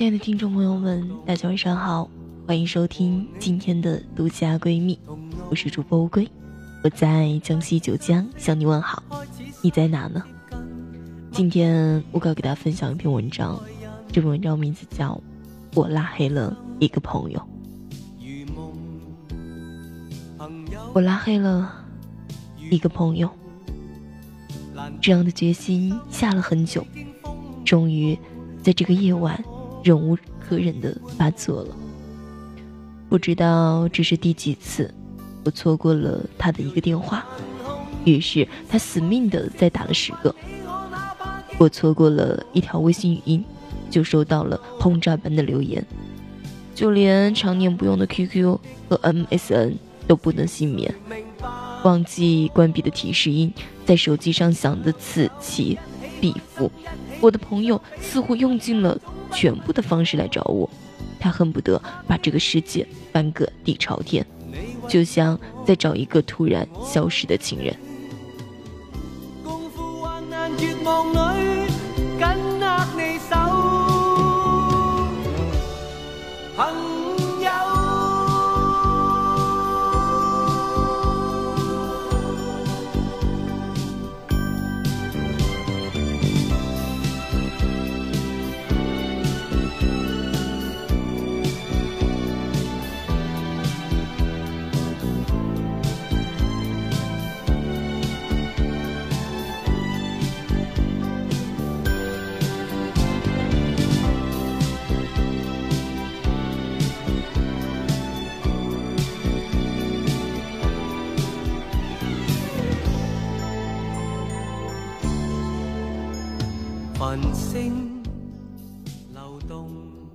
[0.00, 2.08] 亲爱的听众朋友们，大家晚上好，
[2.46, 4.98] 欢迎收听今天的独家闺蜜，
[5.50, 6.26] 我是主播乌龟，
[6.82, 9.02] 我在江西九江向你问好，
[9.60, 10.24] 你在哪呢？
[11.32, 13.60] 今天我要给大家分享一篇文章，
[14.10, 15.12] 这篇文章名字叫
[15.78, 17.38] 《我拉黑了一个朋友》，
[20.94, 21.70] 我拉黑了
[22.70, 23.28] 一个朋友，
[24.98, 26.86] 这样的决心下了很久，
[27.66, 28.18] 终于
[28.62, 29.38] 在这个夜晚。
[29.82, 31.76] 忍无可忍的发作了，
[33.08, 34.92] 不知道这是第几次，
[35.44, 37.24] 我错过了他的一个电话，
[38.04, 40.34] 于是他死命的再打了十个。
[41.58, 43.44] 我错过了一条微信语音，
[43.90, 45.84] 就收到了轰炸般的留言，
[46.74, 49.74] 就连常年不用的 QQ 和 MSN
[50.06, 50.94] 都不能幸免。
[51.84, 53.52] 忘记关闭的提示音
[53.86, 55.78] 在手机上响的此起
[56.20, 56.70] 彼伏，
[57.20, 59.00] 我的朋友似乎用尽了。
[59.32, 60.68] 全部的方式来找我，
[61.18, 64.24] 他恨不得把这个世界翻个底朝天，
[64.88, 67.74] 就像在找一个突然消失的情人。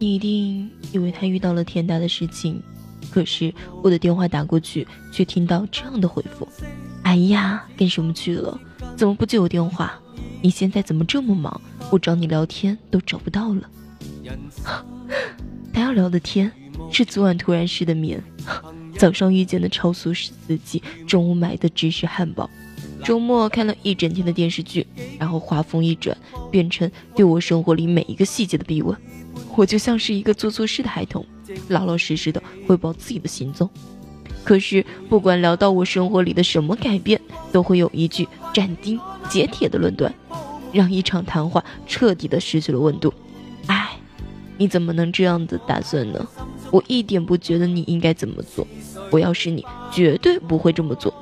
[0.00, 2.62] 你一定以为他遇到了天大的事情，
[3.10, 6.48] 可是我的电话打过去，却听到这样的回复
[7.02, 8.58] ：“哎呀，干什么去了？
[8.96, 9.98] 怎么不接我电话？
[10.40, 11.60] 你现在怎么这么忙？
[11.90, 13.68] 我找你聊天都找不到了。
[15.74, 16.50] ”他要聊的天
[16.90, 18.22] 是昨晚突然失的眠，
[18.96, 22.48] 早上遇见的超速司机，中午买的芝士汉堡。
[23.04, 24.86] 周末看了一整天的电视剧，
[25.18, 26.16] 然后话锋一转，
[26.50, 28.96] 变成对我生活里每一个细节的逼问。
[29.56, 31.24] 我就像是一个做错事的孩童，
[31.68, 33.68] 老老实实的汇报自己的行踪。
[34.44, 37.20] 可是不管聊到我生活里的什么改变，
[37.52, 38.98] 都会有一句斩钉
[39.28, 40.12] 截铁的论断，
[40.72, 43.12] 让一场谈话彻底的失去了温度。
[43.66, 43.96] 哎，
[44.56, 46.26] 你怎么能这样的打算呢？
[46.70, 48.66] 我一点不觉得你应该怎么做。
[49.10, 51.12] 我要是你，绝对不会这么做。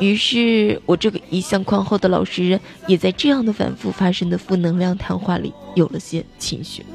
[0.00, 6.86] 于是我这个一向宽厚的老实人，也在这样的反复发生的负能量谈话里有了些情绪。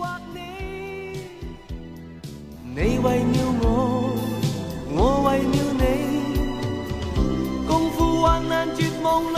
[2.76, 4.10] 你为了我，
[4.96, 5.44] 我为了
[5.78, 5.84] 你，
[7.68, 9.38] 共赴患难绝望里，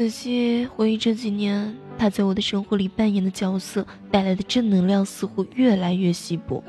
[0.00, 6.64] 仔细回忆这几年，他在我的生活里扮演的角色带来的正能量似乎越来越稀薄。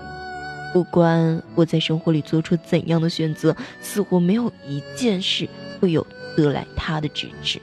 [0.73, 5.47] 不管我在生活里做出怎样的选择，似乎没有一件事
[5.79, 6.05] 会有
[6.35, 7.57] 得来他的支持。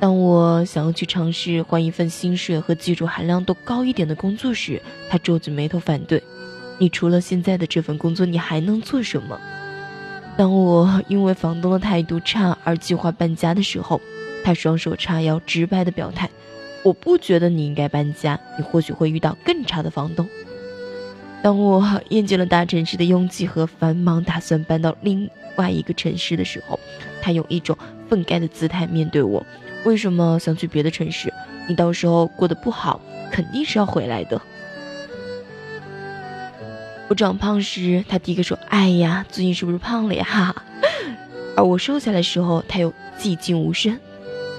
[0.00, 4.80] 当我想要去尝试换一份薪水和技术含量都高一点的工作时，
[5.10, 6.22] 他皱起眉头反对。
[6.78, 9.38] 你除了现在的这份工作，你还能做什么？
[10.34, 14.00] 当我因为房东的态度差而计划搬家的时候，
[14.46, 16.30] 他双手叉腰，直白的表态
[16.84, 20.24] ：“我不觉得你应该搬家，你或许会遇到更差的房东。”
[21.42, 26.78] 当我厌倦了大城市的拥挤和繁忙，打算搬到另外一个城市的时候，
[27.20, 27.76] 他用一种
[28.08, 29.44] 愤慨的姿态面对我
[29.84, 31.34] ：“为什么想去别的城市？
[31.68, 33.00] 你到时候过得不好，
[33.32, 34.40] 肯定是要回来的。”
[37.10, 40.62] 我长胖时，他第一个说：“哎呀，最近是不是胖了呀？”哈哈。
[41.56, 43.98] 而我瘦下来的时候，他又寂静无声。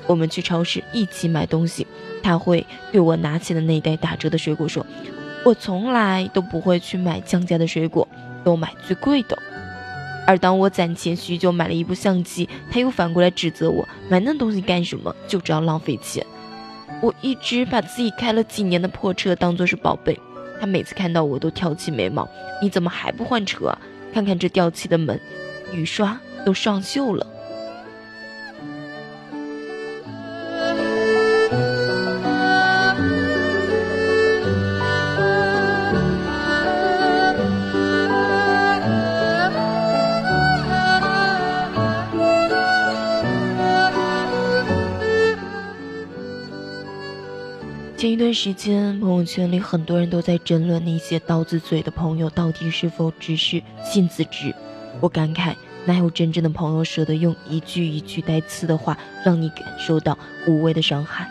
[0.07, 1.85] 我们去超市一起买东西，
[2.23, 4.85] 他会对我拿起了那袋打折的水果说
[5.45, 8.07] ：“我从来都不会去买降价的水果，
[8.43, 9.37] 都买最贵的。”
[10.25, 16.25] 而当我攒钱许久买了一部相机，他又反过来指责我买那东西干什么，就知道浪费钱。
[17.01, 20.19] 我一直把自己开了几年的破车当做是宝贝，
[20.59, 22.27] 他每次看到我都挑起眉毛
[22.61, 23.67] ：“你怎么还不换车？
[23.67, 23.79] 啊？
[24.13, 25.19] 看看这掉漆的门，
[25.73, 27.27] 雨刷。”都上锈了。
[48.27, 54.53] 段时间，朋友圈里很多人都在争论那些刀子嘴的朋友到底是否只是性子直。
[54.99, 55.55] 我感慨。
[55.85, 61.25] 哪有真正的朋友舍得用一句一句带刺的话让你感受到无谓的伤害？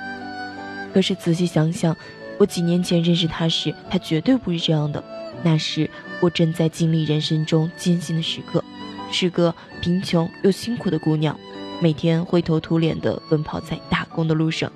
[0.95, 1.95] 可是仔细想想，
[2.39, 5.05] 我几年前认识他时，他绝对不是这样的。
[5.43, 5.91] 那时
[6.21, 8.65] 我正在经历人生中艰辛的时刻，
[9.13, 11.39] 是个贫穷又辛苦的姑娘，
[11.83, 14.73] 每天灰头土脸地奔跑在打工的路上。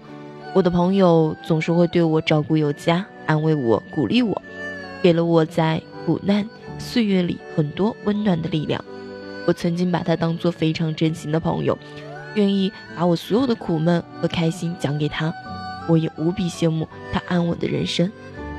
[0.53, 4.43] 我的朋友总是会对我照顾有加，安慰我，鼓励我，
[5.01, 8.85] 给了我在苦难岁月里很多温暖的力量。
[9.47, 11.79] 我曾经把他当做非常真心的朋友，
[12.35, 15.33] 愿意把我所有的苦闷和开心讲给他。
[15.89, 18.11] 我也无比羡慕他安稳的人生，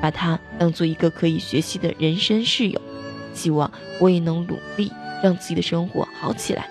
[0.01, 2.81] 把他当做一个可以学习的人生室友，
[3.33, 4.91] 希望我也能努力
[5.21, 6.69] 让自己的生活好起来。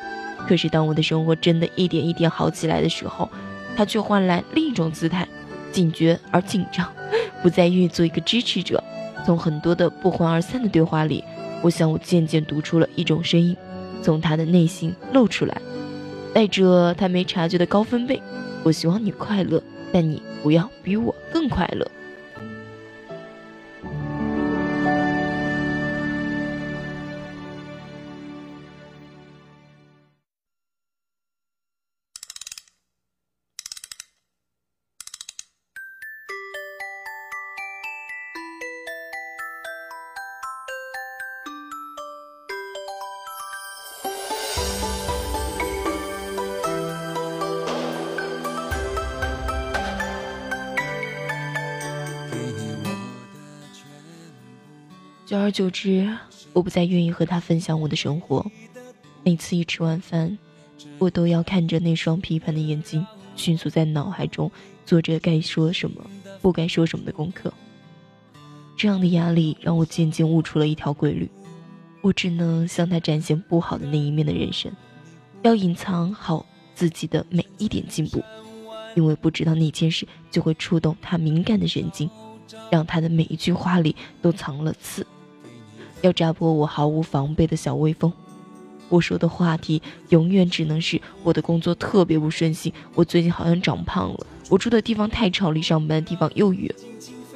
[0.49, 3.31] 可是当我的生活真的一点一点好起来的时候，
[3.81, 5.27] 他却换来另一种姿态，
[5.73, 6.87] 警觉而紧张，
[7.43, 8.85] 不再愿意做一个支持者。
[9.25, 11.25] 从很多的不欢而散的对话里，
[11.63, 13.57] 我想我渐渐读出了一种声音。
[14.03, 15.63] 从他的内心露出来，
[16.35, 18.21] 带着他没察觉的高分贝。
[18.65, 21.91] 我希望你快乐，但你不要比我更快乐。
[55.31, 56.13] 久而久之，
[56.53, 58.45] 我不再愿意和他分享我的生活。
[59.23, 60.37] 每次一吃完饭，
[60.99, 63.07] 我都要看着那双批判的眼睛，
[63.37, 64.51] 迅速在脑海中
[64.85, 66.05] 做着该说什么、
[66.43, 67.55] 不该说什么的功课。
[68.77, 71.31] 这样的压力让我渐渐悟出了一条规律：
[72.03, 74.73] 我只能向他展现不好的那一面的人生，
[75.43, 76.45] 要隐藏好
[76.75, 78.21] 自己的每一点进步，
[78.97, 82.11] 因为不知道那件事就会触动他敏感的神经，
[82.69, 85.07] 让他的每一句话里都藏了刺。
[86.03, 88.13] 要扎破我毫无防备的小微风，
[88.89, 96.75] 我说的话题永远只能是我的工作特别不顺心，我最近好像长胖了，我住的地方太吵，离上班的地方又远，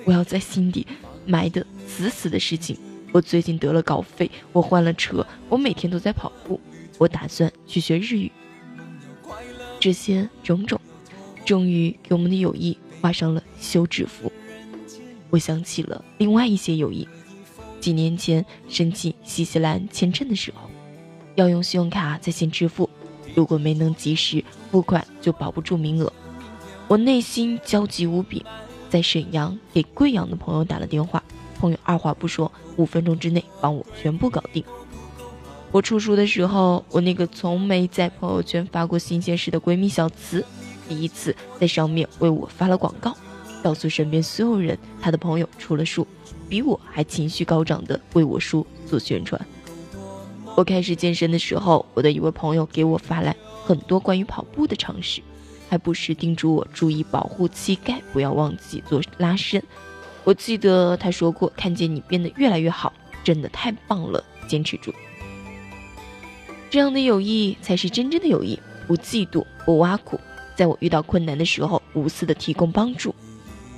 [0.04, 0.86] 我要在心底
[1.26, 2.76] 埋得死死的事情。
[3.12, 6.60] 我最近得了稿费，我换了车，我每天都在跑步，
[6.98, 8.32] 我打算去学日语。
[9.78, 10.80] 这些种种，
[11.44, 14.32] 终于给我们的友谊画上了休止符。
[15.30, 17.06] 我想起了另外一些友谊。
[17.84, 20.70] 几年前申请新西兰签证的时候，
[21.34, 22.88] 要用信用卡在线支付，
[23.34, 26.10] 如果没能及时付款，就保不住名额。
[26.88, 28.42] 我内心焦急无比，
[28.88, 31.22] 在沈阳给贵阳的朋友打了电话，
[31.58, 34.64] 朋友二话不说，五分钟之内帮我全部搞定。
[35.70, 40.42] 我出书的时候，我那个从没在朋友圈发过新鲜事的闺蜜小慈，
[40.88, 43.14] 第一次在上面为我发了广告。
[43.62, 46.06] 告诉身边所有人，她的朋友出了书，
[46.48, 49.40] 比我还情绪高涨的为我书做宣传。
[50.56, 53.34] 我开始健身的时候，我的一位朋友给我发来
[53.64, 55.20] 很多关于跑步的常识，
[55.68, 59.62] 还不时叮嘱我注意保护膝盖，不要忘记做拉伸。
[60.22, 62.92] 我记得他说过：“看见你变得越来越好，
[63.24, 64.94] 真的太棒了，坚持住。”
[66.70, 70.18] 这样的友谊才是真正的友谊，不嫉妒，不挖苦，
[70.56, 73.14] 在我遇到困难的时候无私的提供帮助。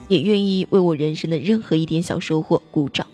[0.08, 3.06] 也愿意为我人生的任何一点小收获鼓掌。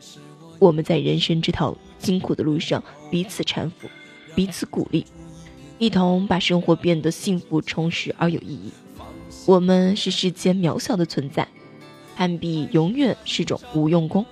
[0.58, 3.88] 我们在人生这条辛苦的路上彼此搀扶，
[4.34, 5.04] 彼此鼓励，
[5.78, 8.70] 一同把生活变得幸福、充实而有意义。
[9.46, 11.48] 我们是世间渺小的存在，
[12.14, 14.24] 攀比永远是种无用功。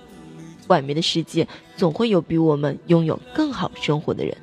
[0.67, 4.37] 外面的世界总会有比我们拥有更好生活的人。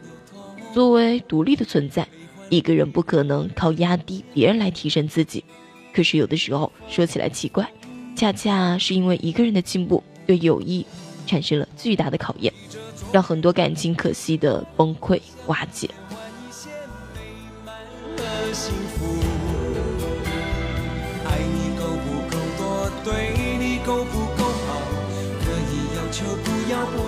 [0.75, 2.07] 作为独立的存在，
[2.51, 5.43] 一个人不可能靠压低别人来提升自己。
[5.91, 7.67] 可是有的时候说起来奇怪，
[8.19, 10.85] 恰恰是因为一个人的进步，对友谊
[11.25, 12.53] 产生了巨大的考验，
[13.13, 15.89] 让很多感情可惜的崩溃瓦解。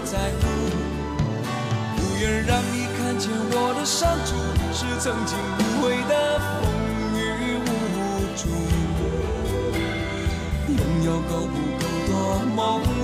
[0.04, 0.46] 在乎，
[1.96, 4.34] 不愿让你看见我的伤处，
[4.72, 6.69] 是曾经无悔的风
[11.02, 12.12] 有够不够多，
[12.54, 12.58] 梦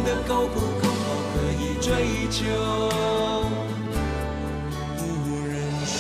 [0.05, 2.45] 的够不够好，可以追求，
[4.99, 5.01] 不
[5.49, 5.97] 认输。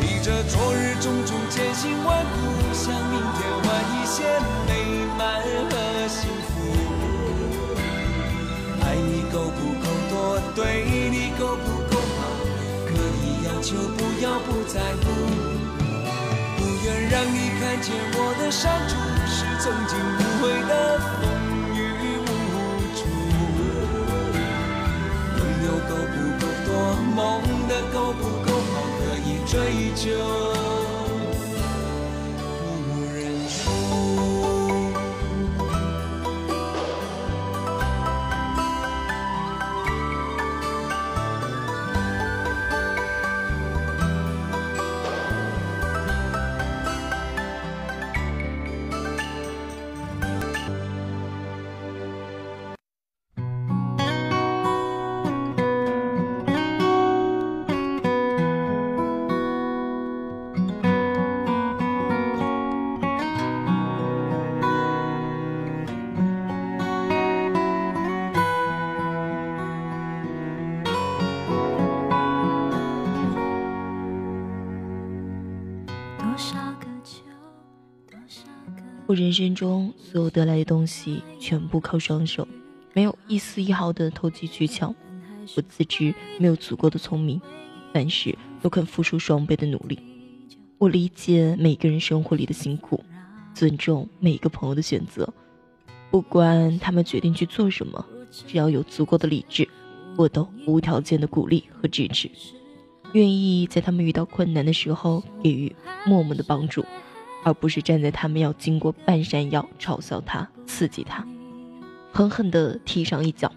[0.00, 2.34] 提着昨日种种千辛万苦，
[2.72, 4.24] 向明天换一些
[4.66, 4.70] 美
[5.16, 5.22] 满
[5.70, 5.72] 和
[6.08, 6.52] 幸福。
[8.82, 10.12] 爱你够不够多，
[10.56, 12.20] 对你够不够好，
[12.84, 12.90] 可
[13.22, 15.43] 以要求，不要不在乎。
[17.84, 18.92] 不愿让你看见我的山处，
[19.26, 21.22] 是曾经无悔的风
[21.74, 21.78] 雨
[22.18, 22.26] 无
[22.94, 22.98] 阻。
[25.38, 26.68] 拥有够不够多，
[27.14, 27.18] 梦
[27.68, 29.52] 的够不够好，可以追
[29.94, 30.73] 求。
[79.14, 82.46] 人生中所有得来的东西，全部靠双手，
[82.92, 84.94] 没有一丝一毫的投机取巧。
[85.56, 87.40] 我自知没有足够的聪明，
[87.92, 89.98] 但是都肯付出双倍的努力。
[90.78, 93.02] 我理解每个人生活里的辛苦，
[93.54, 95.32] 尊重每一个朋友的选择。
[96.10, 99.68] 不管他们决定去做什么，只要有足够的理智，
[100.16, 102.30] 我都无条件的鼓励和支持，
[103.12, 105.74] 愿意在他们遇到困难的时候给予
[106.06, 106.84] 默默的帮助。
[107.44, 111.24] 而不是站在他们要经过半山腰嘲笑他、刺激他，
[112.12, 113.52] 狠狠地踢上一脚。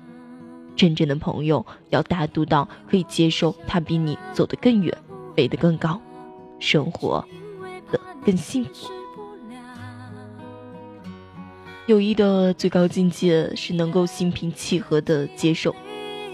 [0.75, 4.96] 真正的朋友要大度到可以接受他比你走得更远、
[5.36, 6.00] 飞得更高，
[6.60, 7.25] 生活
[7.91, 8.91] 的更幸福。
[11.88, 15.74] 友谊的最高境界是能够心平气和地接受，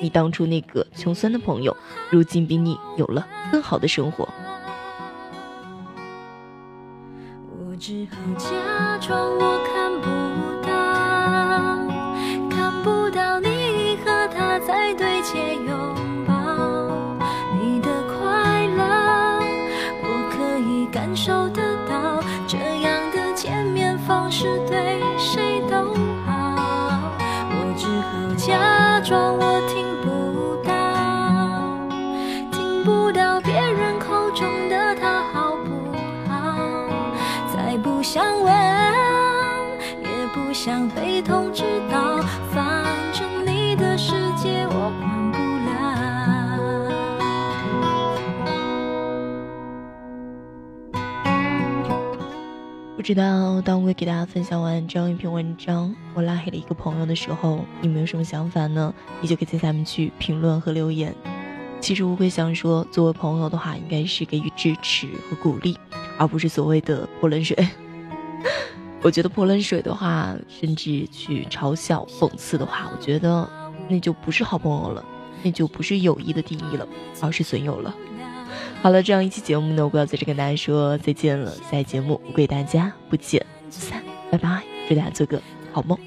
[0.02, 1.78] 你当初那个穷酸的朋友，
[2.10, 4.28] 如今比你有了更好的生活。
[7.86, 9.73] 只好假装我看
[53.04, 58.94] 知道当我给大家分享完这样一篇文章，我拉黑了一个朋友的时候，你们有什么想法呢？
[59.20, 61.14] 你就可以在下面去评论和留言。
[61.82, 65.78] 其实我会想说，作为朋友的话，应该是给予支持和鼓励，
[66.18, 67.58] 而不是所谓的泼冷水。
[69.02, 73.46] 我觉得泼冷水的话，甚至去嘲笑、讽刺的话，我觉得
[73.90, 75.04] 那就不是好朋友了，
[75.44, 76.88] 那就不是友谊的定义了，
[77.20, 77.94] 而是损友了。
[78.82, 81.52] 好了，这样一期节目呢，我要在这跟大家说再见了。
[81.72, 85.42] 下期节目我给大家不见不散，拜拜，祝大家做个
[85.72, 85.98] 好梦。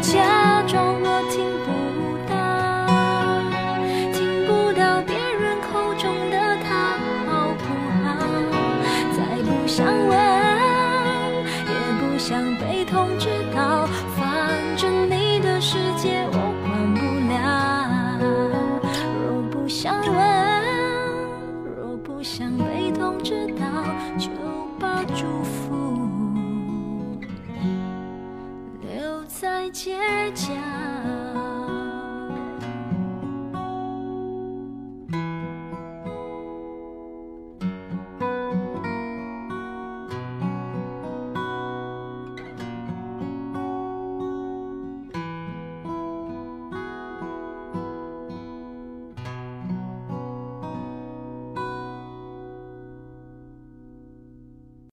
[0.00, 0.45] 家。
[29.76, 29.92] 切
[30.32, 30.45] 切